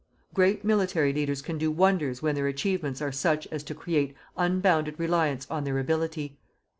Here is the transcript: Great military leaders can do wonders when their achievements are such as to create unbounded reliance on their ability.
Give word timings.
Great 0.33 0.65
military 0.65 1.13
leaders 1.13 1.43
can 1.43 1.59
do 1.59 1.69
wonders 1.69 2.23
when 2.23 2.33
their 2.33 2.47
achievements 2.47 3.03
are 3.03 3.11
such 3.11 3.45
as 3.51 3.61
to 3.61 3.75
create 3.75 4.15
unbounded 4.35 4.97
reliance 4.99 5.45
on 5.51 5.63
their 5.63 5.77
ability. 5.77 6.39